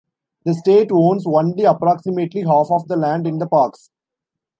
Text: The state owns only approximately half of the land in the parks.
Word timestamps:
The 0.45 0.55
state 0.55 0.91
owns 0.91 1.27
only 1.27 1.63
approximately 1.65 2.41
half 2.41 2.71
of 2.71 2.87
the 2.87 2.95
land 2.97 3.27
in 3.27 3.37
the 3.37 3.45
parks. 3.45 3.91